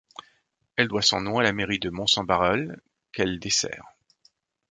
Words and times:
Elle 0.77 0.87
doit 0.87 1.03
son 1.03 1.21
nom 1.21 1.37
à 1.37 1.43
la 1.43 1.53
mairie 1.53 1.77
de 1.77 1.91
Mons-en-Barœul, 1.91 2.81
qu'elle 3.11 3.37
dessert. 3.39 3.85